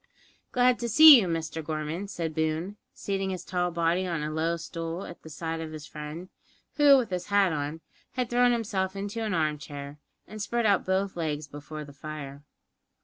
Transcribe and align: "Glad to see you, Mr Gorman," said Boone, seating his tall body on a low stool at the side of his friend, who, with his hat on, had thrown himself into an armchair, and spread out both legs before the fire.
"Glad 0.51 0.79
to 0.79 0.89
see 0.89 1.21
you, 1.21 1.27
Mr 1.27 1.63
Gorman," 1.63 2.07
said 2.07 2.33
Boone, 2.33 2.77
seating 2.91 3.29
his 3.29 3.45
tall 3.45 3.69
body 3.69 4.07
on 4.07 4.23
a 4.23 4.31
low 4.31 4.57
stool 4.57 5.05
at 5.05 5.21
the 5.21 5.29
side 5.29 5.61
of 5.61 5.71
his 5.73 5.85
friend, 5.85 6.29
who, 6.77 6.97
with 6.97 7.11
his 7.11 7.27
hat 7.27 7.53
on, 7.53 7.81
had 8.13 8.27
thrown 8.27 8.51
himself 8.51 8.95
into 8.95 9.23
an 9.23 9.35
armchair, 9.35 9.99
and 10.27 10.41
spread 10.41 10.65
out 10.65 10.85
both 10.87 11.15
legs 11.15 11.47
before 11.47 11.85
the 11.85 11.93
fire. 11.93 12.41